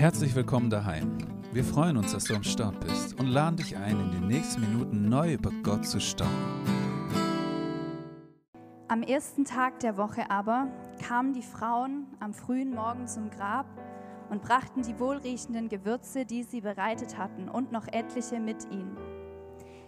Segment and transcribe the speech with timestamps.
[0.00, 1.18] Herzlich willkommen daheim.
[1.52, 4.62] Wir freuen uns, dass du am Start bist und laden dich ein, in den nächsten
[4.62, 6.32] Minuten neu über Gott zu staunen.
[8.88, 10.68] Am ersten Tag der Woche aber
[11.06, 13.66] kamen die Frauen am frühen Morgen zum Grab
[14.30, 18.96] und brachten die wohlriechenden Gewürze, die sie bereitet hatten, und noch etliche mit ihnen.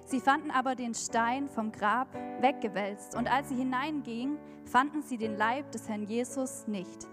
[0.05, 4.37] Sie fanden aber den Stein vom Grab weggewälzt, und als sie hineingingen,
[4.67, 7.09] fanden sie den Leib des Herrn Jesus nicht.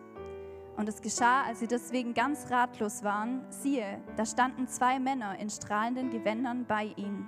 [0.80, 5.50] Und es geschah, als sie deswegen ganz ratlos waren, siehe, da standen zwei Männer in
[5.50, 7.28] strahlenden Gewändern bei ihnen.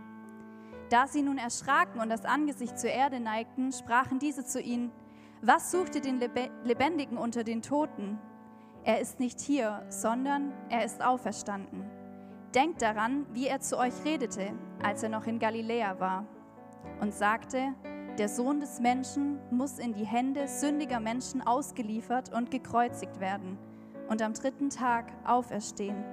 [0.90, 4.90] Da sie nun erschraken und das Angesicht zur Erde neigten, sprachen diese zu ihnen,
[5.42, 6.22] was sucht ihr den
[6.64, 8.20] Lebendigen unter den Toten?
[8.86, 11.84] Er ist nicht hier, sondern er ist auferstanden.
[12.56, 16.26] Denkt daran, wie er zu euch redete, als er noch in Galiläa war,
[17.02, 17.74] und sagte,
[18.18, 23.58] der Sohn des Menschen muss in die Hände sündiger Menschen ausgeliefert und gekreuzigt werden
[24.10, 26.04] und am dritten Tag auferstehen.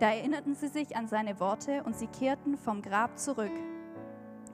[0.00, 3.52] Da erinnerten sie sich an seine Worte und sie kehrten vom Grab zurück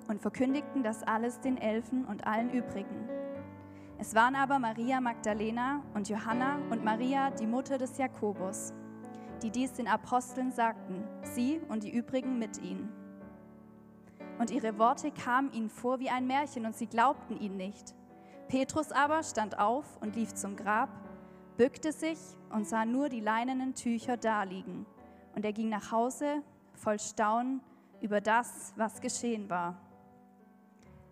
[0.08, 3.08] und verkündigten das alles den Elfen und allen übrigen.
[3.98, 8.72] Es waren aber Maria Magdalena und Johanna und Maria, die Mutter des Jakobus,
[9.42, 13.01] die dies den Aposteln sagten, sie und die übrigen mit ihnen
[14.42, 17.94] und ihre Worte kamen ihnen vor wie ein Märchen und sie glaubten ihn nicht.
[18.48, 20.88] Petrus aber stand auf und lief zum Grab,
[21.56, 22.18] bückte sich
[22.50, 24.84] und sah nur die leinenen Tücher daliegen.
[25.36, 26.42] Und er ging nach Hause
[26.74, 27.60] voll Staunen
[28.00, 29.80] über das, was geschehen war.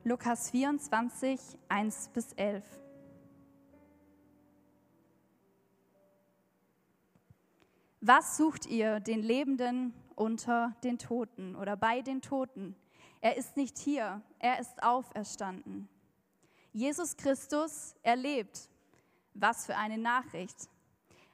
[0.03, 2.65] Lukas 24, 1 bis 11.
[8.01, 12.75] Was sucht ihr den Lebenden unter den Toten oder bei den Toten?
[13.21, 15.89] Er ist nicht hier, er ist auferstanden.
[16.73, 18.69] Jesus Christus erlebt.
[19.35, 20.69] Was für eine Nachricht.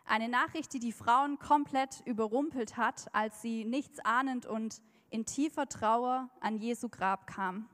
[0.04, 5.66] Eine Nachricht, die die Frauen komplett überrumpelt hat, als sie nichts ahnend und in tiefer
[5.68, 7.68] Trauer an Jesu Grab kam.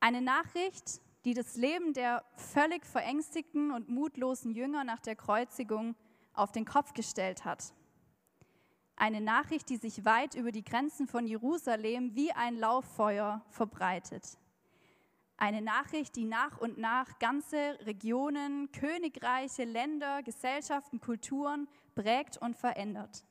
[0.00, 5.94] Eine Nachricht, die das Leben der völlig verängstigten und mutlosen Jünger nach der Kreuzigung
[6.32, 7.74] auf den Kopf gestellt hat.
[9.00, 14.36] Eine Nachricht, die sich weit über die Grenzen von Jerusalem wie ein Lauffeuer verbreitet.
[15.38, 23.24] Eine Nachricht, die nach und nach ganze Regionen, Königreiche, Länder, Gesellschaften, Kulturen prägt und verändert.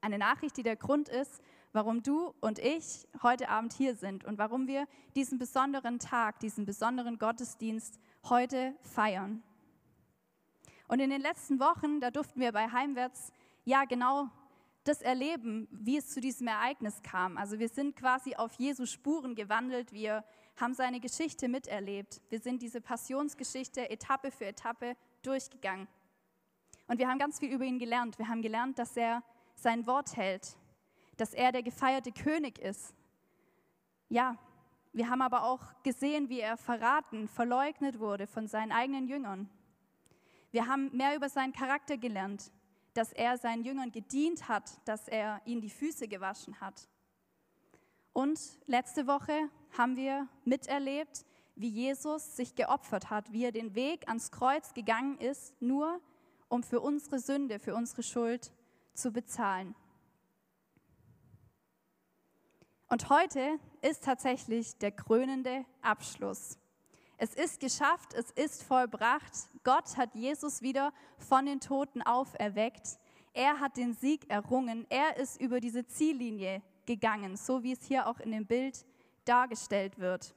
[0.00, 4.38] Eine Nachricht, die der Grund ist, warum du und ich heute Abend hier sind und
[4.38, 4.86] warum wir
[5.16, 9.42] diesen besonderen Tag, diesen besonderen Gottesdienst heute feiern.
[10.86, 13.32] Und in den letzten Wochen, da durften wir bei Heimwärts
[13.64, 14.30] ja genau
[14.84, 17.38] das erleben, wie es zu diesem Ereignis kam.
[17.38, 20.24] Also wir sind quasi auf Jesu Spuren gewandelt, wir
[20.56, 22.20] haben seine Geschichte miterlebt.
[22.28, 25.88] Wir sind diese Passionsgeschichte Etappe für Etappe durchgegangen.
[26.88, 28.18] Und wir haben ganz viel über ihn gelernt.
[28.18, 29.22] Wir haben gelernt, dass er
[29.54, 30.56] sein Wort hält,
[31.16, 32.94] dass er der gefeierte König ist.
[34.08, 34.36] Ja,
[34.92, 39.48] wir haben aber auch gesehen, wie er verraten, verleugnet wurde von seinen eigenen Jüngern.
[40.50, 42.52] Wir haben mehr über seinen Charakter gelernt,
[42.94, 46.88] dass er seinen Jüngern gedient hat, dass er ihnen die Füße gewaschen hat.
[48.12, 54.08] Und letzte Woche haben wir miterlebt, wie Jesus sich geopfert hat, wie er den Weg
[54.08, 56.00] ans Kreuz gegangen ist, nur
[56.48, 58.52] um für unsere Sünde, für unsere Schuld
[58.94, 59.74] zu bezahlen.
[62.88, 66.58] Und heute ist tatsächlich der krönende Abschluss.
[67.18, 69.32] Es ist geschafft, es ist vollbracht.
[69.64, 72.98] Gott hat Jesus wieder von den Toten auferweckt.
[73.32, 74.86] Er hat den Sieg errungen.
[74.90, 78.84] Er ist über diese Ziellinie gegangen, so wie es hier auch in dem Bild
[79.24, 80.34] dargestellt wird.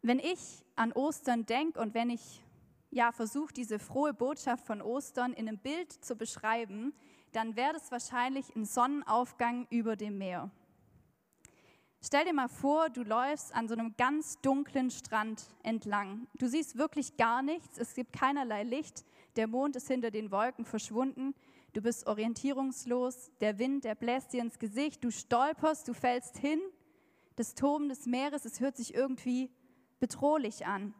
[0.00, 2.42] Wenn ich an Ostern denke und wenn ich
[2.90, 6.94] ja versuche, diese frohe Botschaft von Ostern in einem Bild zu beschreiben,
[7.32, 10.50] dann wäre das wahrscheinlich ein Sonnenaufgang über dem Meer.
[12.00, 16.28] Stell dir mal vor, du läufst an so einem ganz dunklen Strand entlang.
[16.34, 19.04] Du siehst wirklich gar nichts, es gibt keinerlei Licht,
[19.34, 21.34] der Mond ist hinter den Wolken verschwunden,
[21.72, 26.60] du bist orientierungslos, der Wind, der bläst dir ins Gesicht, du stolperst, du fällst hin,
[27.34, 29.50] das Toben des Meeres, es hört sich irgendwie
[29.98, 30.94] bedrohlich an.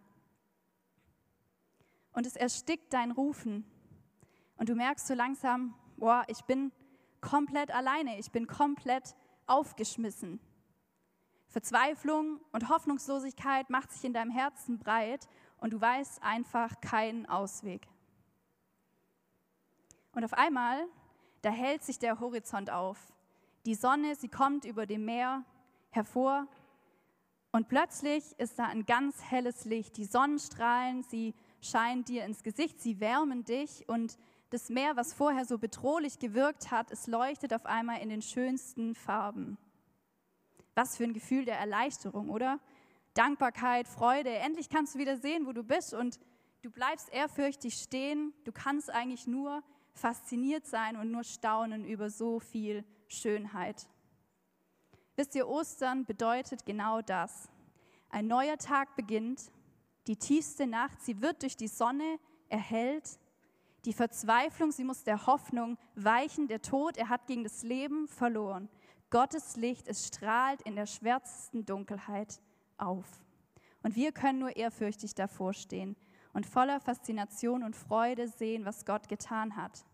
[2.13, 3.65] Und es erstickt dein Rufen.
[4.57, 6.73] Und du merkst so langsam, boah, ich bin
[7.21, 9.15] komplett alleine, ich bin komplett
[9.47, 10.41] aufgeschmissen.
[11.49, 15.27] Verzweiflung und Hoffnungslosigkeit macht sich in deinem Herzen breit
[15.59, 17.89] und du weißt einfach keinen Ausweg.
[20.13, 20.87] Und auf einmal,
[21.43, 22.99] da hält sich der Horizont auf.
[23.67, 25.45] Die Sonne, sie kommt über dem Meer
[25.91, 26.47] hervor
[27.51, 29.97] und plötzlich ist da ein ganz helles Licht.
[29.97, 34.19] Die Sonnenstrahlen, sie scheinen dir ins Gesicht, sie wärmen dich und
[34.51, 38.95] Das Meer, was vorher so bedrohlich gewirkt hat, es leuchtet auf einmal in den schönsten
[38.95, 39.59] Farben.
[40.79, 42.61] Was für ein Gefühl der Erleichterung, oder?
[43.15, 44.31] Dankbarkeit, Freude.
[44.31, 46.21] Endlich kannst du wieder sehen, wo du bist und
[46.63, 48.33] du bleibst ehrfürchtig stehen.
[48.45, 53.89] Du kannst eigentlich nur fasziniert sein und nur staunen über so viel Schönheit.
[55.17, 57.49] Wisst ihr, Ostern bedeutet genau das.
[58.09, 59.51] Ein neuer Tag beginnt,
[60.07, 63.19] die tiefste Nacht, sie wird durch die Sonne erhellt.
[63.85, 66.47] Die Verzweiflung, sie muss der Hoffnung weichen.
[66.47, 68.69] Der Tod, er hat gegen das Leben verloren.
[69.11, 72.41] Gottes Licht, es strahlt in der schwärzesten Dunkelheit
[72.77, 73.07] auf.
[73.83, 75.97] Und wir können nur ehrfürchtig davor stehen
[76.33, 79.87] und voller Faszination und Freude sehen, was Gott getan hat.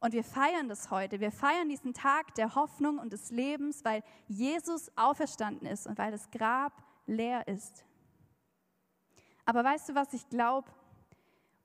[0.00, 1.20] Und wir feiern das heute.
[1.20, 6.12] Wir feiern diesen Tag der Hoffnung und des Lebens, weil Jesus auferstanden ist und weil
[6.12, 7.84] das Grab leer ist.
[9.46, 10.70] Aber weißt du, was ich glaube?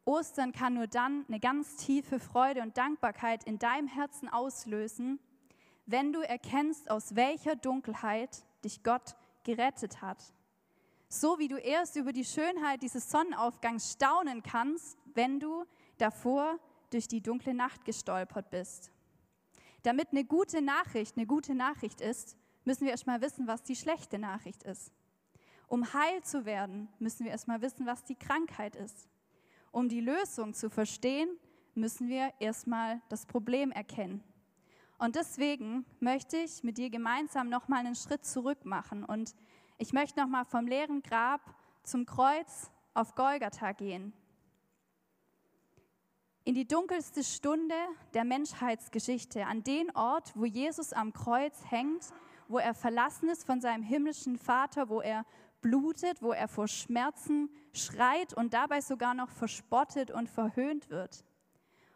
[0.05, 5.19] Ostern kann nur dann eine ganz tiefe Freude und Dankbarkeit in deinem Herzen auslösen,
[5.91, 10.33] wenn du erkennst, aus welcher Dunkelheit dich Gott gerettet hat.
[11.09, 15.65] So wie du erst über die Schönheit dieses Sonnenaufgangs staunen kannst, wenn du
[15.97, 16.57] davor
[16.89, 18.91] durch die dunkle Nacht gestolpert bist.
[19.83, 24.19] Damit eine gute Nachricht eine gute Nachricht ist, müssen wir erstmal wissen, was die schlechte
[24.19, 24.91] Nachricht ist.
[25.67, 29.07] Um heil zu werden, müssen wir erstmal wissen, was die Krankheit ist.
[29.71, 31.29] Um die Lösung zu verstehen,
[31.75, 34.23] müssen wir erstmal das Problem erkennen.
[35.01, 39.35] Und deswegen möchte ich mit dir gemeinsam nochmal einen Schritt zurück machen und
[39.77, 41.41] ich möchte nochmal vom leeren Grab
[41.83, 44.13] zum Kreuz auf Golgatha gehen
[46.43, 47.75] in die dunkelste Stunde
[48.13, 52.05] der Menschheitsgeschichte, an den Ort, wo Jesus am Kreuz hängt,
[52.47, 55.25] wo er verlassen ist von seinem himmlischen Vater, wo er
[55.61, 61.23] blutet, wo er vor Schmerzen schreit und dabei sogar noch verspottet und verhöhnt wird.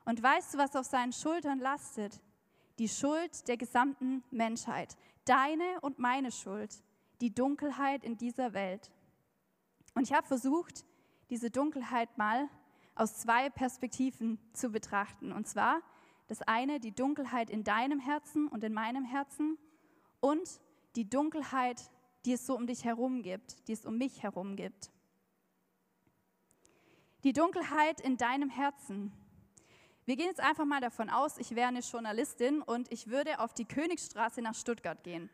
[0.05, 2.21] Und weißt du, was auf seinen Schultern lastet?
[2.79, 6.83] Die Schuld der gesamten Menschheit, deine und meine Schuld,
[7.21, 8.91] die Dunkelheit in dieser Welt.
[9.93, 10.85] Und ich habe versucht,
[11.29, 12.49] diese Dunkelheit mal
[12.95, 15.31] aus zwei Perspektiven zu betrachten.
[15.31, 15.81] Und zwar
[16.27, 19.57] das eine, die Dunkelheit in deinem Herzen und in meinem Herzen
[20.19, 20.59] und
[20.95, 21.89] die Dunkelheit,
[22.25, 24.91] die es so um dich herum gibt, die es um mich herum gibt.
[27.23, 29.11] Die Dunkelheit in deinem Herzen.
[30.05, 33.53] Wir gehen jetzt einfach mal davon aus, ich wäre eine Journalistin und ich würde auf
[33.53, 35.29] die Königstraße nach Stuttgart gehen.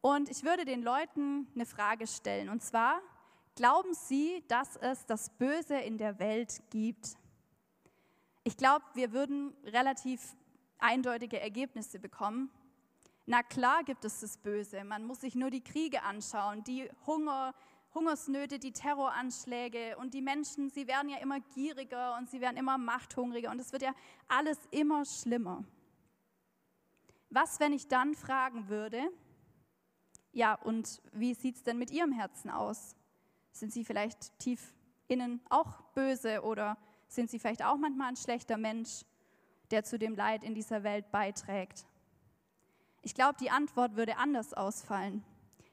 [0.00, 2.48] Und ich würde den Leuten eine Frage stellen.
[2.48, 3.00] Und zwar,
[3.56, 7.16] Glauben Sie, dass es das Böse in der Welt gibt?
[8.42, 10.34] Ich glaube, wir würden relativ
[10.78, 12.50] eindeutige Ergebnisse bekommen.
[13.26, 14.82] Na klar gibt es das Böse.
[14.82, 17.54] Man muss sich nur die Kriege anschauen, die Hunger,
[17.94, 22.76] Hungersnöte, die Terroranschläge und die Menschen, sie werden ja immer gieriger und sie werden immer
[22.76, 23.94] machthungriger und es wird ja
[24.28, 25.64] alles immer schlimmer.
[27.30, 29.10] Was, wenn ich dann fragen würde,
[30.32, 32.96] ja, und wie sieht es denn mit Ihrem Herzen aus?
[33.52, 34.74] Sind sie vielleicht tief
[35.06, 36.76] innen auch böse oder
[37.06, 39.04] sind sie vielleicht auch manchmal ein schlechter Mensch,
[39.70, 41.86] der zu dem Leid in dieser Welt beiträgt?
[43.02, 45.22] Ich glaube, die Antwort würde anders ausfallen.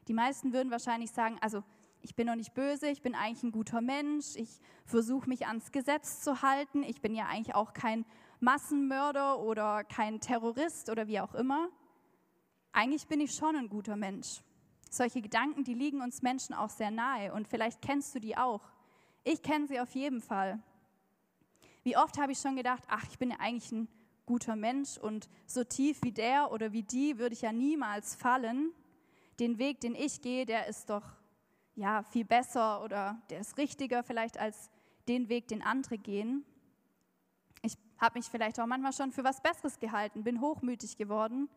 [0.08, 1.64] Die meisten würden wahrscheinlich sagen, also
[2.02, 5.72] ich bin noch nicht böse, ich bin eigentlich ein guter Mensch, ich versuche mich ans
[5.72, 8.06] Gesetz zu halten, ich bin ja eigentlich auch kein
[8.40, 11.70] Massenmörder oder kein Terrorist oder wie auch immer.
[12.72, 14.42] Eigentlich bin ich schon ein guter Mensch.
[14.90, 18.72] Solche Gedanken, die liegen uns Menschen auch sehr nahe und vielleicht kennst du die auch.
[19.24, 20.60] Ich kenne sie auf jeden Fall.
[21.84, 23.88] Wie oft habe ich schon gedacht, ach, ich bin ja eigentlich ein
[24.26, 28.72] guter Mensch und so tief wie der oder wie die würde ich ja niemals fallen.
[29.40, 31.04] Den Weg, den ich gehe, der ist doch
[31.82, 34.70] ja viel besser oder der ist richtiger vielleicht als
[35.08, 36.46] den Weg, den andere gehen.
[37.62, 41.50] Ich habe mich vielleicht auch manchmal schon für was Besseres gehalten, bin hochmütig geworden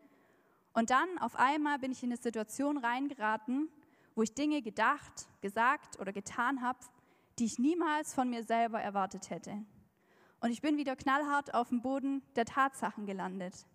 [0.73, 3.69] und dann auf einmal bin ich in eine Situation reingeraten,
[4.13, 6.79] wo ich Dinge gedacht, gesagt oder getan habe,
[7.39, 9.63] die ich niemals von mir selber erwartet hätte.
[10.41, 13.65] Und ich bin wieder knallhart auf dem Boden der Tatsachen gelandet.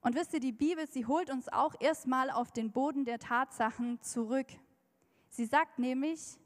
[0.00, 4.00] Und wisst ihr, die Bibel, sie holt uns auch erstmal auf den Boden der Tatsachen
[4.02, 4.46] zurück.
[5.36, 6.38] Sie sagt nämlich,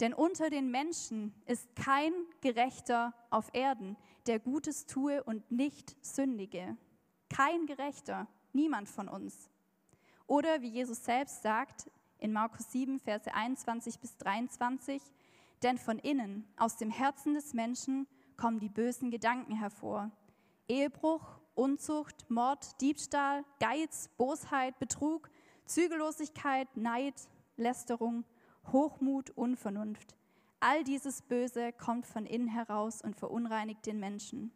[0.00, 6.76] denn unter den Menschen ist kein Gerechter auf Erden, der Gutes tue und nicht sündige.
[7.28, 8.26] Kein Gerechter.
[8.52, 9.48] Niemand von uns.
[10.26, 11.88] Oder wie Jesus selbst sagt
[12.18, 15.00] in Markus 7, Verse 21 bis 23,
[15.62, 20.10] denn von innen, aus dem Herzen des Menschen, kommen die bösen Gedanken hervor.
[20.66, 25.30] Ehebruch, Unzucht, Mord, Diebstahl, Geiz, Bosheit, Betrug,
[25.66, 27.14] Zügellosigkeit, Neid,
[27.56, 28.24] Lästerung,
[28.72, 30.16] Hochmut, Unvernunft.
[30.60, 34.52] All dieses Böse kommt von innen heraus und verunreinigt den Menschen.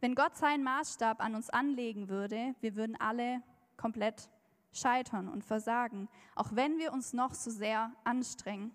[0.00, 3.42] Wenn Gott seinen Maßstab an uns anlegen würde, wir würden alle
[3.76, 4.30] komplett
[4.72, 8.72] scheitern und versagen, auch wenn wir uns noch so sehr anstrengen,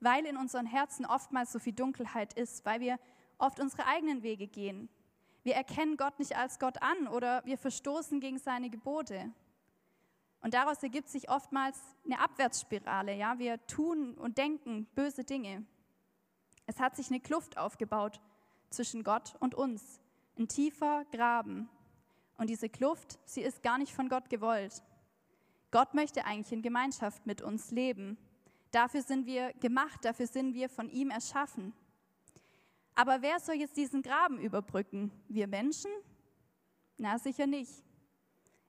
[0.00, 2.98] weil in unseren Herzen oftmals so viel Dunkelheit ist, weil wir
[3.38, 4.88] oft unsere eigenen Wege gehen.
[5.42, 9.32] Wir erkennen Gott nicht als Gott an oder wir verstoßen gegen seine Gebote.
[10.42, 13.14] Und daraus ergibt sich oftmals eine Abwärtsspirale.
[13.16, 13.38] Ja?
[13.38, 15.64] Wir tun und denken böse Dinge.
[16.66, 18.20] Es hat sich eine Kluft aufgebaut
[18.70, 20.00] zwischen Gott und uns,
[20.38, 21.68] ein tiefer Graben.
[22.38, 24.82] Und diese Kluft, sie ist gar nicht von Gott gewollt.
[25.70, 28.18] Gott möchte eigentlich in Gemeinschaft mit uns leben.
[28.72, 31.72] Dafür sind wir gemacht, dafür sind wir von ihm erschaffen.
[32.94, 35.12] Aber wer soll jetzt diesen Graben überbrücken?
[35.28, 35.90] Wir Menschen?
[36.98, 37.72] Na, sicher nicht.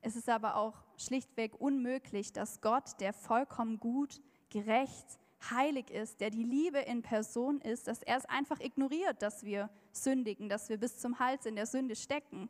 [0.02, 5.20] Es ist aber auch schlichtweg unmöglich, dass Gott, der vollkommen gut, gerecht,
[5.50, 9.70] heilig ist, der die Liebe in Person ist, dass er es einfach ignoriert, dass wir
[9.92, 12.50] sündigen, dass wir bis zum Hals in der Sünde stecken.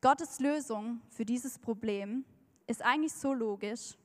[0.00, 2.24] Gottes Lösung für dieses Problem
[2.66, 3.96] ist eigentlich so logisch,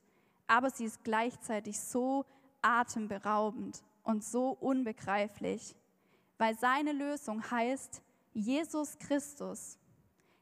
[0.48, 2.26] aber sie ist gleichzeitig so
[2.62, 5.76] atemberaubend und so unbegreiflich,
[6.38, 8.02] weil seine Lösung heißt
[8.34, 9.80] Jesus Christus,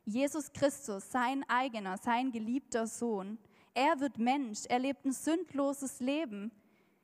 [0.06, 3.38] Jesus Christus, sein eigener, sein geliebter Sohn.
[3.74, 6.52] Er wird Mensch, er lebt ein sündloses Leben.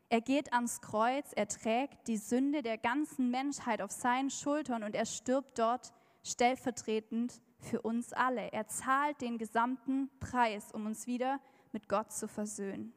[0.09, 4.95] Er geht ans Kreuz, er trägt die Sünde der ganzen Menschheit auf seinen Schultern und
[4.95, 8.51] er stirbt dort stellvertretend für uns alle.
[8.51, 11.39] Er zahlt den gesamten Preis, um uns wieder
[11.71, 12.93] mit Gott zu versöhnen.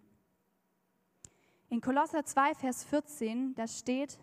[1.68, 4.18] In Kolosser 2, Vers 14, da steht,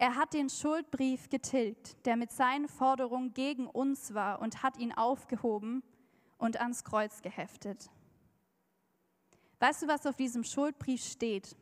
[0.00, 4.92] er hat den Schuldbrief getilgt, der mit seinen Forderungen gegen uns war, und hat ihn
[4.92, 5.82] aufgehoben
[6.38, 7.90] und ans Kreuz geheftet.
[9.58, 11.54] Weißt du, was auf diesem Schuldbrief steht?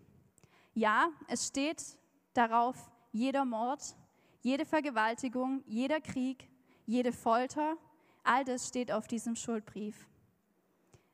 [0.73, 1.83] Ja, es steht
[2.33, 2.76] darauf,
[3.11, 3.97] jeder Mord,
[4.40, 6.49] jede Vergewaltigung, jeder Krieg,
[6.87, 7.76] jede Folter,
[8.23, 10.07] all das steht auf diesem Schuldbrief.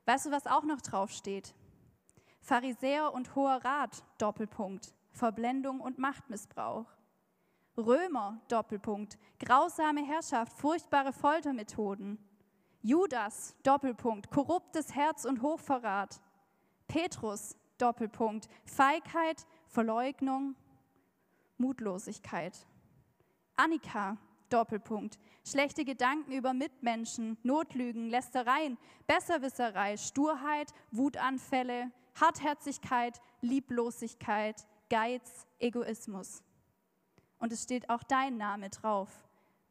[0.04, 1.54] Weißt du, was auch noch drauf steht?
[2.42, 6.84] Pharisäer und Hoher Rat, Doppelpunkt, Verblendung und Machtmissbrauch.
[7.76, 12.18] Römer, Doppelpunkt, grausame Herrschaft, furchtbare Foltermethoden.
[12.82, 16.20] Judas, Doppelpunkt, korruptes Herz und Hochverrat.
[16.86, 20.54] Petrus, Doppelpunkt, Feigheit, Verleugnung,
[21.58, 22.66] Mutlosigkeit.
[23.56, 24.18] Annika,
[24.50, 28.78] Doppelpunkt, schlechte Gedanken über Mitmenschen, Notlügen, Lästereien,
[29.08, 31.90] Besserwisserei, Sturheit, Wutanfälle,
[32.20, 36.43] Hartherzigkeit, Lieblosigkeit, Geiz, Egoismus
[37.44, 39.10] und es steht auch dein Name drauf.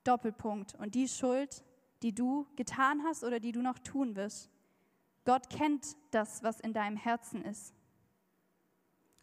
[0.03, 0.75] Doppelpunkt.
[0.75, 1.63] Und die Schuld,
[2.03, 4.51] die du getan hast oder die du noch tun wirst.
[5.25, 7.73] Gott kennt das, was in deinem Herzen ist.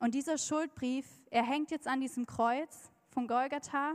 [0.00, 3.95] Und dieser Schuldbrief, er hängt jetzt an diesem Kreuz von Golgatha,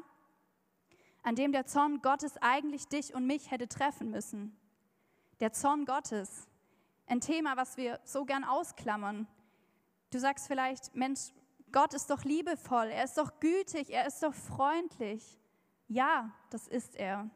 [1.21, 4.55] an dem der Zorn Gottes eigentlich dich und mich hätte treffen müssen.
[5.41, 6.47] Der Zorn Gottes,
[7.07, 9.27] ein Thema, was wir so gern ausklammern.
[10.11, 11.33] Du sagst vielleicht, Mensch,
[11.71, 15.39] Gott ist doch liebevoll, er ist doch gütig, er ist doch freundlich.
[15.87, 17.29] Ja, das ist er.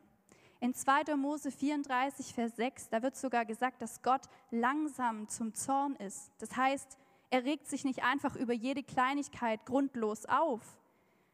[0.61, 1.15] In 2.
[1.15, 6.31] Mose 34, Vers 6, da wird sogar gesagt, dass Gott langsam zum Zorn ist.
[6.39, 6.97] Das heißt,
[7.29, 10.61] er regt sich nicht einfach über jede Kleinigkeit grundlos auf.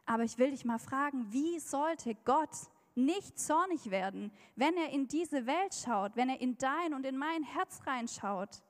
[0.06, 2.56] Aber ich will dich mal fragen, wie sollte Gott
[2.94, 7.18] nicht zornig werden, wenn er in diese Welt schaut, wenn er in dein und in
[7.18, 8.62] mein Herz reinschaut?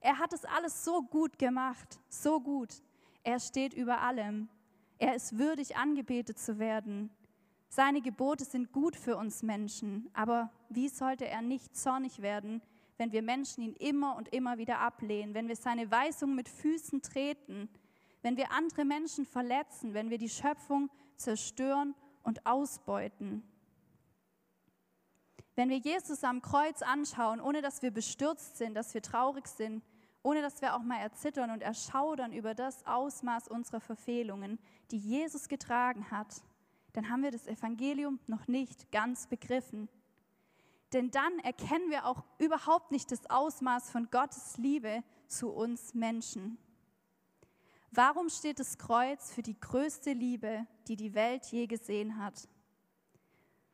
[0.00, 2.82] Er hat es alles so gut gemacht, so gut.
[3.26, 4.48] Er steht über allem.
[4.98, 7.10] Er ist würdig, angebetet zu werden.
[7.68, 12.62] Seine Gebote sind gut für uns Menschen, aber wie sollte er nicht zornig werden,
[12.98, 17.02] wenn wir Menschen ihn immer und immer wieder ablehnen, wenn wir seine Weisung mit Füßen
[17.02, 17.68] treten,
[18.22, 23.42] wenn wir andere Menschen verletzen, wenn wir die Schöpfung zerstören und ausbeuten?
[25.56, 29.82] Wenn wir Jesus am Kreuz anschauen, ohne dass wir bestürzt sind, dass wir traurig sind,
[30.26, 34.58] ohne dass wir auch mal erzittern und erschaudern über das Ausmaß unserer Verfehlungen,
[34.90, 36.42] die Jesus getragen hat,
[36.94, 39.88] dann haben wir das Evangelium noch nicht ganz begriffen.
[40.92, 46.58] Denn dann erkennen wir auch überhaupt nicht das Ausmaß von Gottes Liebe zu uns Menschen.
[47.92, 52.48] Warum steht das Kreuz für die größte Liebe, die die Welt je gesehen hat?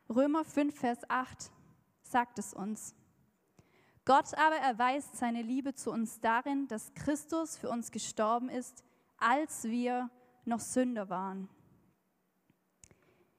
[0.07, 1.49] Römer 5, Vers 8
[2.03, 2.93] sagt es uns.
[4.05, 8.83] Gott aber erweist seine Liebe zu uns darin, dass Christus für uns gestorben ist,
[9.17, 10.09] als wir
[10.43, 11.49] noch Sünder waren.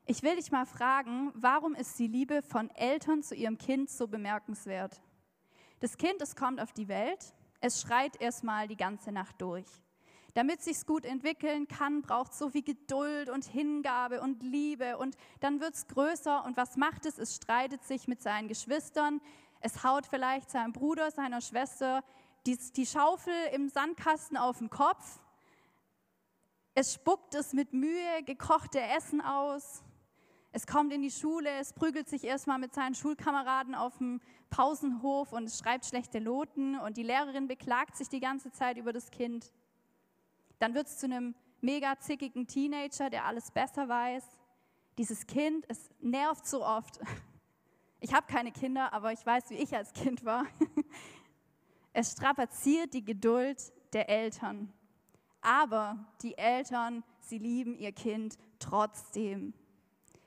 [0.07, 4.07] Ich will dich mal fragen, warum ist die Liebe von Eltern zu ihrem Kind so
[4.07, 5.03] bemerkenswert?
[5.81, 9.67] Das Kind, es kommt auf die Welt, es schreit erstmal die ganze Nacht durch.
[10.35, 15.61] Damit sich's gut entwickeln kann, braucht so viel Geduld und Hingabe und Liebe und dann
[15.61, 17.19] wird's größer und was macht es?
[17.19, 19.21] Es streitet sich mit seinen Geschwistern,
[19.65, 22.05] es haut vielleicht seinem Bruder, seiner Schwester
[22.47, 25.21] die, die Schaufel im Sandkasten auf den Kopf,
[26.75, 29.83] es spuckt es mit Mühe gekochte Essen aus,
[30.53, 35.33] es kommt in die Schule, es prügelt sich erstmal mit seinen Schulkameraden auf dem Pausenhof
[35.33, 39.51] und schreibt schlechte Noten und die Lehrerin beklagt sich die ganze Zeit über das Kind.
[40.59, 44.25] Dann wird es zu einem mega zickigen Teenager, der alles besser weiß.
[44.99, 47.01] Dieses Kind, es nervt so oft.
[48.05, 50.45] Ich habe keine Kinder, aber ich weiß, wie ich als Kind war.
[51.95, 54.71] Es strapaziert die Geduld der Eltern.
[55.41, 59.55] Aber die Eltern, sie lieben ihr Kind trotzdem.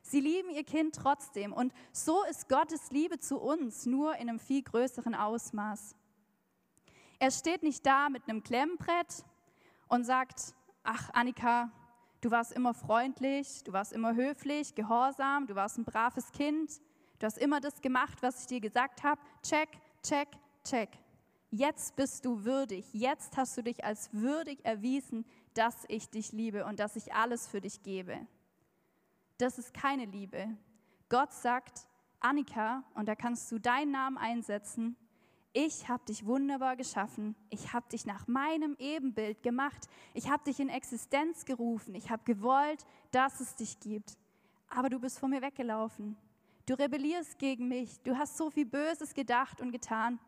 [0.02, 1.54] Sie lieben ihr Kind trotzdem.
[1.54, 5.96] Und so ist Gottes Liebe zu uns nur in einem viel größeren Ausmaß.
[7.20, 9.24] Er steht nicht da mit einem Klemmbrett
[9.88, 11.70] und sagt, ach Annika,
[12.22, 16.82] du warst immer freundlich, du warst immer höflich, gehorsam, du warst ein braves Kind,
[17.20, 19.22] du hast immer das gemacht, was ich dir gesagt habe.
[19.44, 19.70] Check,
[20.04, 20.30] check,
[20.64, 20.90] check.
[21.50, 26.66] Jetzt bist du würdig, jetzt hast du dich als würdig erwiesen, dass ich dich liebe
[26.66, 28.28] und dass ich alles für dich gebe.
[29.38, 30.58] Das ist keine Liebe.
[31.10, 31.88] Gott sagt,
[32.20, 34.98] Annika, und da kannst du deinen Namen einsetzen,
[35.54, 40.60] ich habe dich wunderbar geschaffen, ich habe dich nach meinem Ebenbild gemacht, ich habe dich
[40.60, 44.18] in Existenz gerufen, ich habe gewollt, dass es dich gibt.
[44.68, 46.18] Aber du bist vor mir weggelaufen.
[46.68, 50.20] Du rebellierst gegen mich, du hast so viel Böses gedacht und getan,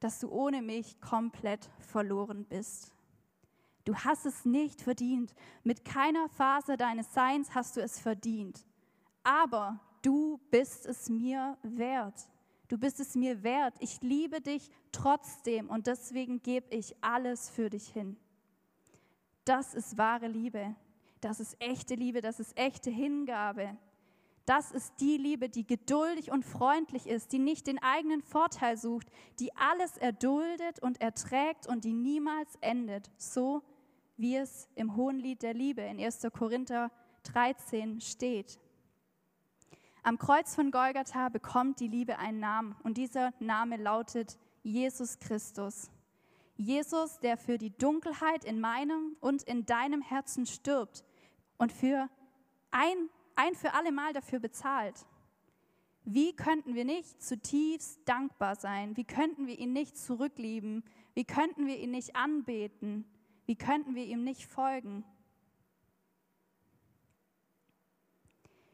[0.00, 2.94] dass du ohne mich komplett verloren bist.
[3.84, 5.34] Du hast es nicht verdient.
[5.62, 8.64] Mit keiner Phase deines Seins hast du es verdient.
[9.24, 12.30] Aber du bist es mir wert.
[12.68, 13.74] Du bist es mir wert.
[13.80, 18.16] Ich liebe dich trotzdem und deswegen gebe ich alles für dich hin.
[19.44, 20.74] Das ist wahre Liebe.
[21.20, 22.22] Das ist echte Liebe.
[22.22, 23.76] Das ist echte Hingabe.
[24.44, 29.08] Das ist die Liebe, die geduldig und freundlich ist, die nicht den eigenen Vorteil sucht,
[29.38, 33.10] die alles erduldet und erträgt und die niemals endet.
[33.16, 33.62] So
[34.16, 36.26] wie es im Hohenlied der Liebe in 1.
[36.32, 36.90] Korinther
[37.24, 38.58] 13 steht.
[40.02, 45.90] Am Kreuz von Golgatha bekommt die Liebe einen Namen und dieser Name lautet Jesus Christus.
[46.56, 51.04] Jesus, der für die Dunkelheit in meinem und in deinem Herzen stirbt
[51.56, 52.08] und für
[52.72, 55.06] ein, ein für alle Mal dafür bezahlt.
[56.04, 58.96] Wie könnten wir nicht zutiefst dankbar sein?
[58.96, 60.82] Wie könnten wir ihn nicht zurücklieben?
[61.14, 63.04] Wie könnten wir ihn nicht anbeten?
[63.46, 65.04] Wie könnten wir ihm nicht folgen?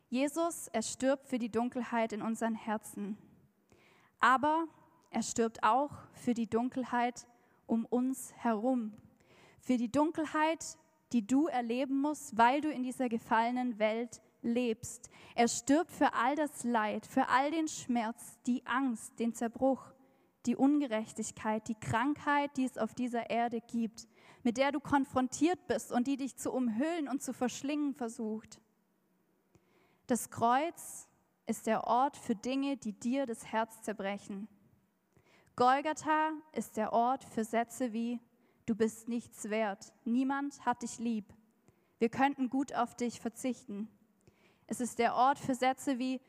[0.08, 3.18] Jesus, er stirbt für die Dunkelheit in unseren Herzen.
[4.20, 4.66] Aber
[5.10, 7.26] er stirbt auch für die Dunkelheit
[7.66, 8.94] um uns herum.
[9.60, 10.78] Für die Dunkelheit,
[11.12, 15.10] die du erleben musst, weil du in dieser gefallenen Welt lebst.
[15.34, 19.84] Er stirbt für all das Leid, für all den Schmerz, die Angst, den Zerbruch,
[20.46, 24.08] die Ungerechtigkeit, die Krankheit, die es auf dieser Erde gibt
[24.42, 28.60] mit der du konfrontiert bist und die dich zu umhüllen und zu verschlingen versucht.
[30.06, 31.06] Das Kreuz
[31.46, 34.48] ist der Ort für Dinge, die dir das Herz zerbrechen.
[35.56, 38.20] Golgatha ist der Ort für Sätze wie,
[38.66, 41.34] du bist nichts wert, niemand hat dich lieb,
[41.98, 43.90] wir könnten gut auf dich verzichten.
[44.68, 46.20] Es ist der Ort für Sätze wie,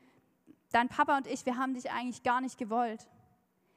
[0.72, 3.08] dein Papa und ich, wir haben dich eigentlich gar nicht gewollt.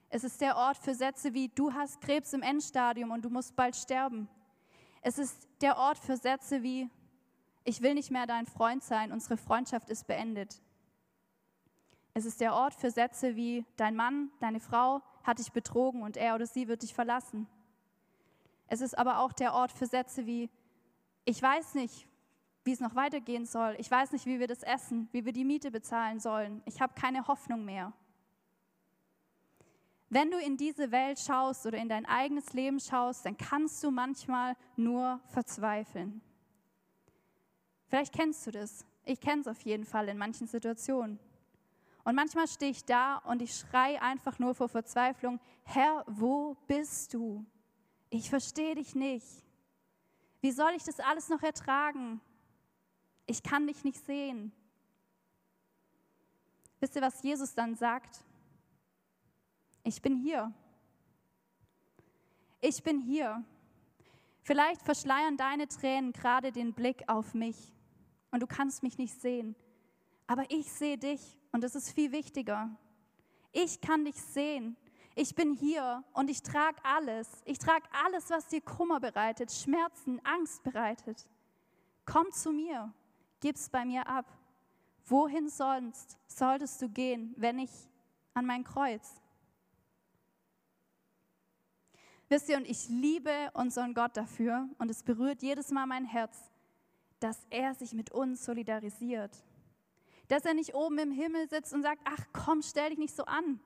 [0.09, 3.57] Es ist der Ort für Sätze wie, du hast Krebs im Endstadium und du musst
[3.57, 4.29] bald sterben.
[5.01, 6.89] Es ist der Ort für Sätze wie,
[7.65, 10.63] ich will nicht mehr dein Freund sein, unsere Freundschaft ist beendet.
[12.15, 16.17] Es ist der Ort für Sätze wie, dein Mann, deine Frau hat dich betrogen und
[16.17, 17.49] er oder sie wird dich verlassen.
[18.69, 20.51] Es ist aber auch der Ort für Sätze wie,
[21.25, 22.07] ich weiß nicht,
[22.65, 23.75] wie es noch weitergehen soll.
[23.79, 26.63] Ich weiß nicht, wie wir das essen, wie wir die Miete bezahlen sollen.
[26.65, 27.93] Ich habe keine Hoffnung mehr.
[30.09, 33.91] Wenn du in diese Welt schaust oder in dein eigenes Leben schaust, dann kannst du
[33.91, 36.21] manchmal nur verzweifeln.
[37.89, 38.85] Vielleicht kennst du das.
[39.05, 41.19] Ich kenne es auf jeden Fall in manchen Situationen.
[42.05, 47.15] Und manchmal stehe ich da und ich schreie einfach nur vor Verzweiflung, Herr, wo bist
[47.15, 47.45] du?
[48.11, 49.27] Ich verstehe dich nicht.
[50.41, 52.21] Wie soll ich das alles noch ertragen?
[53.33, 54.53] Ich kann dich nicht sehen.
[56.81, 58.23] Wisst ihr, was Jesus dann sagt?
[59.85, 60.53] ich bin hier.
[62.61, 63.43] Ich bin hier.
[64.43, 67.57] Vielleicht verschleiern deine Tränen gerade den Blick auf mich
[68.33, 69.57] und du kannst mich nicht sehen.
[70.27, 72.69] Aber ich sehe dich und das ist viel wichtiger.
[73.53, 74.77] Ich kann dich sehen.
[75.15, 77.29] Ich bin hier und ich trage alles.
[77.47, 81.27] Ich trage alles, was dir Kummer bereitet, Schmerzen, Angst bereitet.
[82.05, 82.93] Komm zu mir,
[83.43, 84.25] gib's bei mir ab.
[85.05, 87.71] Wohin sonst solltest du gehen, wenn ich
[88.33, 89.21] an mein Kreuz?
[92.31, 96.51] Wisst ihr, und ich liebe unseren Gott dafür und es berührt jedes Mal mein Herz,
[97.21, 99.37] dass er sich mit uns solidarisiert.
[100.29, 103.25] Dass er nicht oben im Himmel sitzt und sagt, ach komm, stell dich nicht so
[103.25, 103.61] an.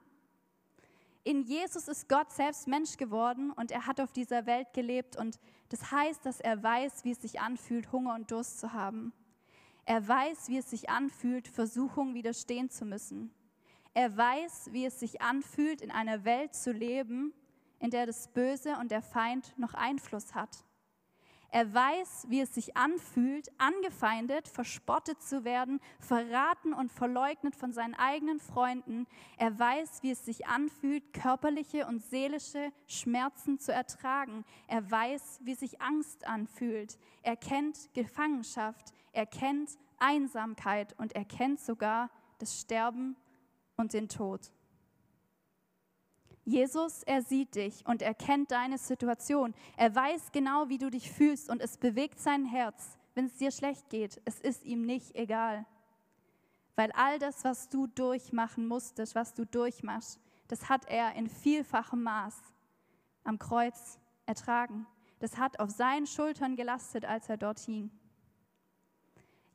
[1.23, 5.39] In Jesus ist Gott selbst Mensch geworden und er hat auf dieser Welt gelebt und
[5.69, 9.13] das heißt, dass er weiß, wie es sich anfühlt, Hunger und Durst zu haben.
[9.87, 13.31] Er weiß, wie es sich anfühlt, Versuchungen widerstehen zu müssen.
[13.95, 17.33] Er weiß, wie es sich anfühlt, in einer Welt zu leben,
[17.79, 20.65] in der das Böse und der Feind noch Einfluss hat.
[21.51, 27.95] Er weiß, wie es sich anfühlt, angefeindet, verspottet zu werden, verraten und verleugnet von seinen
[27.95, 29.07] eigenen Freunden.
[29.39, 34.45] Er weiß, wie es sich anfühlt, körperliche und seelische Schmerzen zu ertragen.
[34.67, 36.99] Er weiß, wie sich Angst anfühlt.
[37.23, 38.93] Er kennt Gefangenschaft.
[39.17, 43.17] Er kennt Einsamkeit und er kennt sogar das Sterben
[43.79, 44.53] und den Tod.
[46.45, 49.55] Jesus, er sieht dich und er kennt deine Situation.
[49.79, 53.51] Er weiß genau, wie du dich fühlst und es bewegt sein Herz, wenn es dir
[53.51, 54.21] schlecht geht.
[54.27, 55.65] Es ist ihm nicht egal.
[56.75, 62.03] Weil all das, was du durchmachen musstest, was du durchmachst, das hat er in vielfachem
[62.03, 62.37] Maß
[63.25, 64.87] am Kreuz ertragen.
[65.21, 67.91] Das hat auf seinen Schultern gelastet, als er dort hing.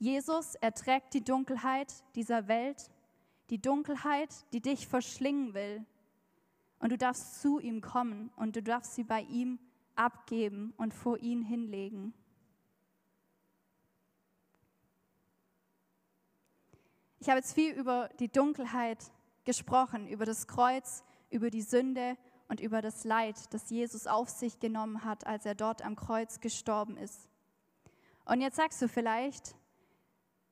[0.01, 2.89] Jesus erträgt die Dunkelheit dieser Welt,
[3.51, 5.85] die Dunkelheit, die dich verschlingen will,
[6.79, 9.59] und du darfst zu ihm kommen und du darfst sie bei ihm
[9.95, 12.15] abgeben und vor ihn hinlegen.
[17.19, 19.11] Ich habe jetzt viel über die Dunkelheit
[19.43, 24.59] gesprochen, über das Kreuz, über die Sünde und über das Leid, das Jesus auf sich
[24.59, 27.29] genommen hat, als er dort am Kreuz gestorben ist.
[28.25, 29.55] Und jetzt sagst du vielleicht,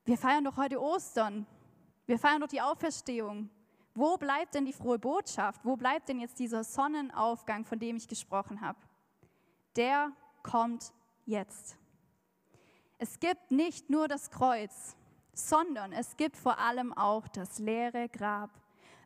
[0.04, 1.46] wir feiern doch heute Ostern,
[2.06, 3.50] wir feiern doch die Auferstehung.
[3.94, 5.64] Wo bleibt denn die frohe Botschaft?
[5.64, 8.78] Wo bleibt denn jetzt dieser Sonnenaufgang, von dem ich gesprochen habe?
[9.76, 10.92] Der kommt
[11.26, 11.76] jetzt.
[12.98, 14.96] Es gibt nicht nur das Kreuz,
[15.32, 18.50] sondern es gibt vor allem auch das leere Grab.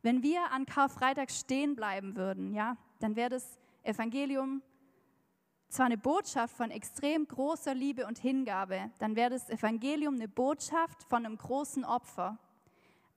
[0.03, 4.63] Wenn wir an Karfreitag stehen bleiben würden, ja, dann wäre das Evangelium
[5.75, 11.03] zwar eine Botschaft von extrem großer Liebe und Hingabe, dann wäre das Evangelium eine Botschaft
[11.03, 12.39] von einem großen Opfer.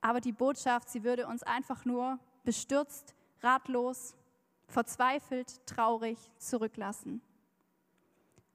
[0.00, 4.16] Aber die Botschaft, sie würde uns einfach nur bestürzt, ratlos,
[4.66, 7.22] verzweifelt, traurig zurücklassen.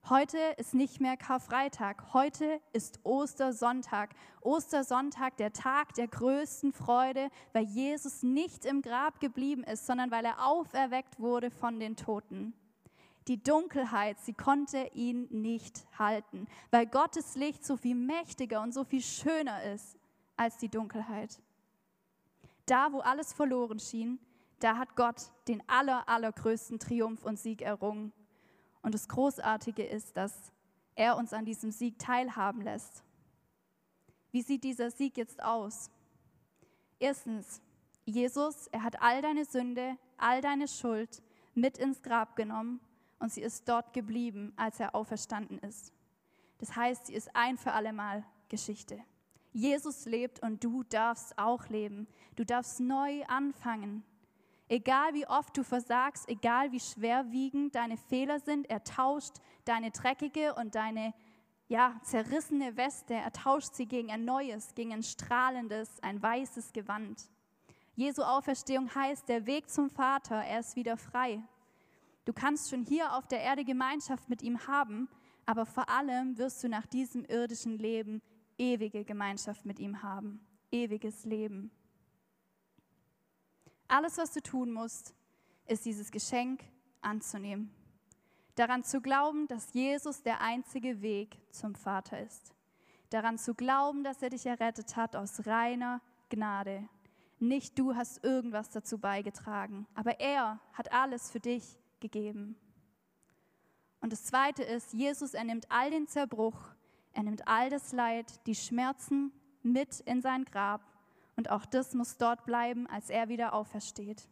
[0.10, 4.16] Heute ist nicht mehr Karfreitag, heute ist Ostersonntag.
[4.42, 10.26] Ostersonntag, der Tag der größten Freude, weil Jesus nicht im Grab geblieben ist, sondern weil
[10.26, 12.54] er auferweckt wurde von den Toten.
[13.28, 18.84] Die Dunkelheit, sie konnte ihn nicht halten, weil Gottes Licht so viel mächtiger und so
[18.84, 19.98] viel schöner ist
[20.36, 21.42] als die Dunkelheit.
[22.66, 24.20] Da, wo alles verloren schien,
[24.60, 28.12] da hat Gott den aller, allergrößten Triumph und Sieg errungen.
[28.82, 30.52] Und das Großartige ist, dass
[30.96, 33.04] er uns an diesem Sieg teilhaben lässt.
[34.32, 35.90] Wie sieht dieser Sieg jetzt aus?
[37.00, 37.62] Erstens,
[38.06, 41.22] Jesus, er hat all deine Sünde, all deine Schuld
[41.54, 42.82] mit ins Grab genommen
[43.20, 45.94] und sie ist dort geblieben, als er auferstanden ist.
[46.58, 49.00] Das heißt, sie ist ein für allemal Geschichte.
[49.52, 52.08] Jesus lebt und du darfst auch leben.
[52.36, 54.04] Du darfst neu anfangen.
[54.68, 60.56] Egal wie oft du versagst, egal wie schwerwiegend deine Fehler sind, er tauscht deine dreckige
[60.56, 61.14] und deine
[61.68, 67.30] ja, zerrissene Weste, er tauscht sie gegen ein neues, gegen ein strahlendes, ein weißes Gewand.
[67.96, 71.42] Jesu Auferstehung heißt, der Weg zum Vater, er ist wieder frei.
[72.26, 75.10] Du kannst schon hier auf der Erde Gemeinschaft mit ihm haben,
[75.46, 78.22] aber vor allem wirst du nach diesem irdischen Leben
[78.58, 80.40] ewige Gemeinschaft mit ihm haben,
[80.72, 81.72] ewiges Leben.
[83.88, 85.14] Alles, was du tun musst,
[85.68, 86.64] ist dieses Geschenk
[87.02, 87.74] anzunehmen.
[88.56, 92.54] Daran zu glauben, dass Jesus der einzige Weg zum Vater ist.
[93.10, 96.88] Daran zu glauben, dass er dich errettet hat aus reiner Gnade.
[97.40, 102.56] Nicht du hast irgendwas dazu beigetragen, aber er hat alles für dich gegeben.
[104.02, 106.60] Und das Zweite ist, Jesus, er nimmt all den Zerbruch,
[107.14, 109.32] er nimmt all das Leid, die Schmerzen
[109.64, 110.82] mit in sein Grab
[111.36, 114.28] und auch das muss dort bleiben, als er wieder aufersteht.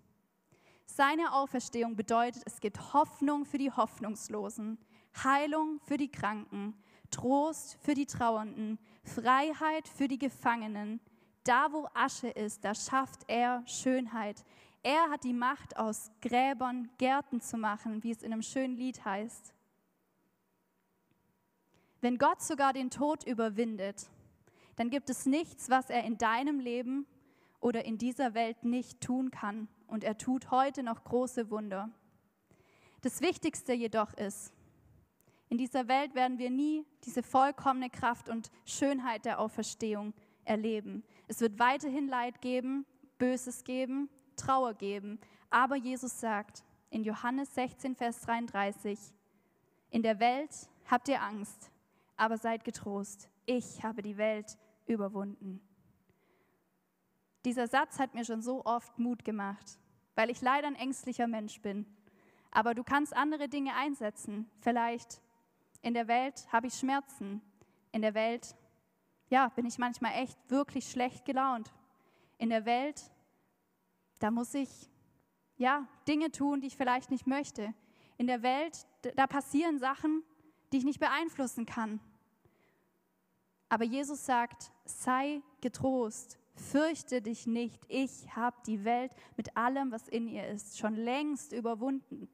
[0.86, 4.78] Seine Auferstehung bedeutet, es gibt Hoffnung für die Hoffnungslosen,
[5.24, 6.76] Heilung für die Kranken,
[7.10, 11.00] Trost für die Trauernden, Freiheit für die Gefangenen.
[11.46, 14.44] Da, wo Asche ist, da schafft er Schönheit.
[14.84, 19.06] Er hat die Macht, aus Gräbern Gärten zu machen, wie es in einem schönen Lied
[19.06, 19.54] heißt.
[22.02, 24.10] Wenn Gott sogar den Tod überwindet,
[24.76, 27.06] dann gibt es nichts, was er in deinem Leben
[27.60, 29.68] oder in dieser Welt nicht tun kann.
[29.86, 31.92] Und er tut heute noch große Wunder.
[33.02, 34.52] Das Wichtigste jedoch ist,
[35.50, 40.14] in dieser Welt werden wir nie diese vollkommene Kraft und Schönheit der Auferstehung
[40.44, 41.04] erleben.
[41.28, 42.86] Es wird weiterhin Leid geben,
[43.20, 45.20] Böses geben, Trauer geben.
[45.50, 49.00] Aber Jesus sagt in Johannes 16, Vers 33,
[49.90, 51.72] in der Welt habt ihr Angst,
[52.16, 53.30] aber seid getrost.
[53.46, 55.62] Ich habe die Welt überwunden.
[57.44, 59.80] Dieser Satz hat mir schon so oft Mut gemacht,
[60.16, 61.86] weil ich leider ein ängstlicher Mensch bin.
[62.52, 64.50] Aber du kannst andere Dinge einsetzen.
[64.60, 65.22] Vielleicht
[65.82, 67.42] in der Welt habe ich Schmerzen.
[67.92, 68.56] In der Welt,
[69.30, 71.74] ja, bin ich manchmal echt wirklich schlecht gelaunt.
[72.38, 73.12] In der Welt,
[74.22, 74.70] da muss ich,
[75.58, 77.74] ja, Dinge tun, die ich vielleicht nicht möchte.
[78.18, 80.24] In der Welt, da passieren Sachen,
[80.72, 82.00] die ich nicht beeinflussen kann.
[83.68, 90.08] Aber Jesus sagt, sei getrost, fürchte dich nicht, ich habe die Welt mit allem, was
[90.08, 92.30] in ihr ist, schon längst überwunden.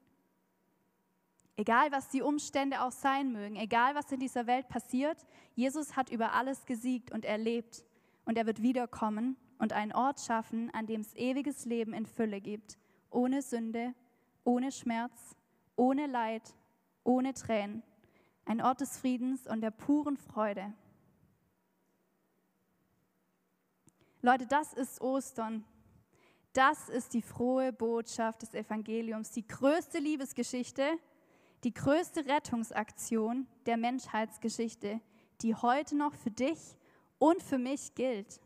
[1.56, 6.10] Egal, was die Umstände auch sein mögen, egal, was in dieser Welt passiert, Jesus hat
[6.10, 7.84] über alles gesiegt und erlebt.
[8.24, 12.40] Und er wird wiederkommen und einen Ort schaffen, an dem es ewiges Leben in Fülle
[12.40, 12.78] gibt,
[13.10, 13.94] ohne Sünde,
[14.44, 15.36] ohne Schmerz,
[15.76, 16.54] ohne Leid,
[17.04, 17.82] ohne Tränen.
[18.44, 20.72] Ein Ort des Friedens und der puren Freude.
[24.22, 25.64] Leute, das ist Ostern.
[26.52, 30.98] Das ist die frohe Botschaft des Evangeliums, die größte Liebesgeschichte,
[31.64, 35.00] die größte Rettungsaktion der Menschheitsgeschichte,
[35.40, 36.58] die heute noch für dich
[37.18, 38.40] und für mich gilt.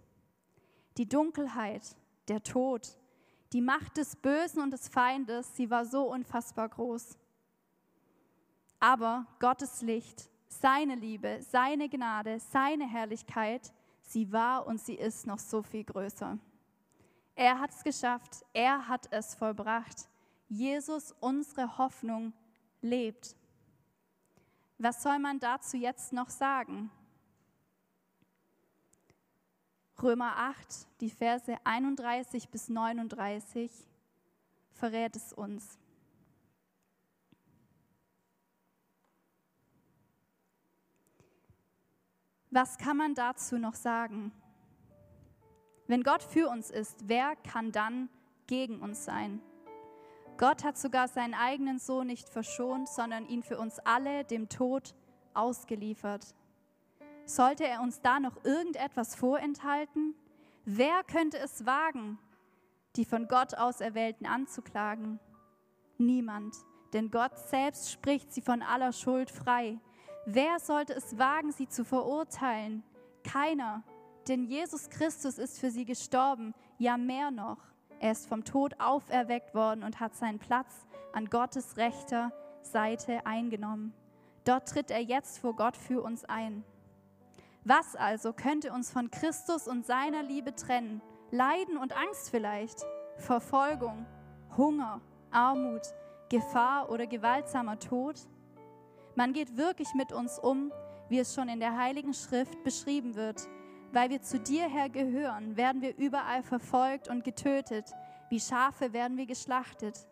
[0.96, 1.96] Die Dunkelheit,
[2.28, 2.98] der Tod,
[3.52, 7.16] die Macht des Bösen und des Feindes, sie war so unfassbar groß.
[8.80, 15.38] Aber Gottes Licht, seine Liebe, seine Gnade, seine Herrlichkeit, sie war und sie ist noch
[15.38, 16.38] so viel größer.
[17.34, 20.08] Er hat es geschafft, er hat es vollbracht.
[20.48, 22.32] Jesus, unsere Hoffnung,
[22.82, 23.36] lebt.
[24.78, 26.90] Was soll man dazu jetzt noch sagen?
[30.02, 33.70] Römer 8, die Verse 31 bis 39
[34.72, 35.78] verrät es uns.
[42.50, 44.32] Was kann man dazu noch sagen?
[45.86, 48.08] Wenn Gott für uns ist, wer kann dann
[48.46, 49.40] gegen uns sein?
[50.36, 54.94] Gott hat sogar seinen eigenen Sohn nicht verschont, sondern ihn für uns alle dem Tod
[55.32, 56.34] ausgeliefert.
[57.24, 60.14] Sollte er uns da noch irgendetwas vorenthalten?
[60.64, 62.18] Wer könnte es wagen,
[62.96, 65.18] die von Gott auserwählten anzuklagen?
[65.98, 66.54] Niemand,
[66.92, 69.78] denn Gott selbst spricht sie von aller Schuld frei.
[70.26, 72.82] Wer sollte es wagen, sie zu verurteilen?
[73.24, 73.82] Keiner,
[74.28, 77.58] denn Jesus Christus ist für sie gestorben, ja mehr noch.
[77.98, 82.32] Er ist vom Tod auferweckt worden und hat seinen Platz an Gottes rechter
[82.62, 83.94] Seite eingenommen.
[84.44, 86.64] Dort tritt er jetzt vor Gott für uns ein.
[87.64, 91.00] Was also könnte uns von Christus und seiner Liebe trennen?
[91.30, 92.84] Leiden und Angst vielleicht?
[93.18, 94.04] Verfolgung,
[94.56, 95.82] Hunger, Armut,
[96.28, 98.16] Gefahr oder gewaltsamer Tod?
[99.14, 100.72] Man geht wirklich mit uns um,
[101.08, 103.48] wie es schon in der Heiligen Schrift beschrieben wird.
[103.92, 107.92] Weil wir zu dir her gehören, werden wir überall verfolgt und getötet.
[108.28, 110.08] Wie Schafe werden wir geschlachtet.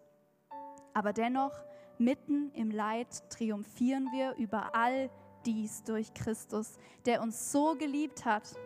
[0.95, 1.55] Aber dennoch,
[1.99, 5.11] mitten im Leid triumphieren wir über all
[5.47, 8.57] dies durch Christus, der uns so geliebt hat.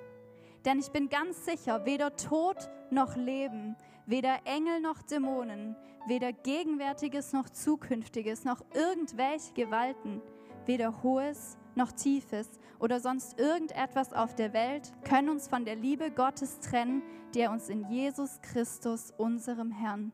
[0.64, 2.56] Denn ich bin ganz sicher, weder Tod
[2.90, 10.20] noch Leben, weder Engel noch Dämonen, weder Gegenwärtiges noch Zukünftiges, noch irgendwelche Gewalten,
[10.66, 16.10] weder Hohes noch Tiefes oder sonst irgendetwas auf der Welt können uns von der Liebe
[16.10, 17.02] Gottes trennen,
[17.34, 20.12] die er uns in Jesus Christus, unserem Herrn,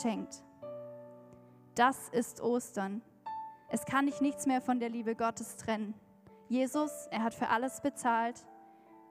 [0.00, 0.42] schenkt.
[1.74, 3.02] Das ist Ostern.
[3.70, 5.94] Es kann dich nichts mehr von der Liebe Gottes trennen.
[6.48, 8.46] Jesus, er hat für alles bezahlt.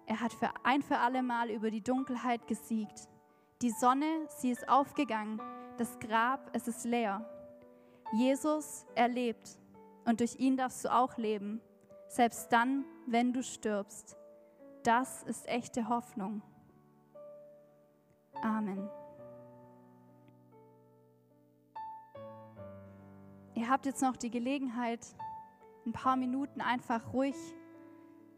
[0.05, 3.07] Er hat für ein für alle Mal über die Dunkelheit gesiegt.
[3.61, 5.41] Die Sonne, sie ist aufgegangen.
[5.77, 7.25] Das Grab, es ist leer.
[8.13, 9.57] Jesus, er lebt.
[10.05, 11.61] Und durch ihn darfst du auch leben
[12.09, 14.17] selbst dann, wenn du stirbst.
[14.83, 16.41] Das ist echte Hoffnung.
[18.41, 18.89] Amen.
[23.59, 25.05] Ihr habt jetzt noch die Gelegenheit,
[25.85, 27.35] ein paar Minuten einfach ruhig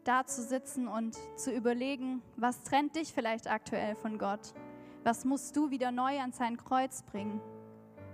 [0.02, 4.52] da zu sitzen und zu überlegen, was trennt dich vielleicht aktuell von Gott?
[5.04, 7.40] Was musst du wieder neu an sein Kreuz bringen?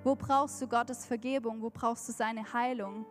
[0.05, 1.63] Wo brauchst du Gottes Vergebung?
[1.63, 3.07] Wo brauchst du seine Heilung?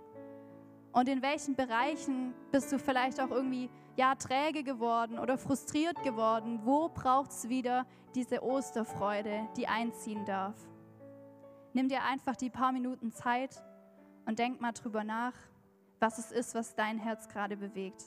[0.92, 6.60] Und in welchen Bereichen bist du vielleicht auch irgendwie ja träge geworden oder frustriert geworden?
[6.64, 10.56] Wo braucht es wieder diese Osterfreude, die einziehen darf?
[11.74, 13.60] Nimm dir einfach die paar Minuten Zeit
[14.28, 15.34] und denk mal drüber nach,
[16.00, 18.04] was es ist, was dein Herz gerade bewegt.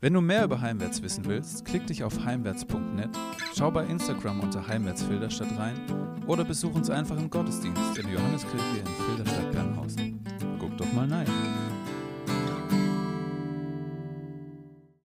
[0.00, 3.10] Wenn du mehr über Heimwärts wissen willst, klick dich auf heimwärts.net,
[3.56, 5.04] schau bei Instagram unter Heimwärts
[5.58, 5.80] rein
[6.26, 10.20] oder besuch uns einfach im Gottesdienst in der Johanneskirche in Filderstadt-Bernhausen.
[10.58, 11.26] Guck doch mal rein.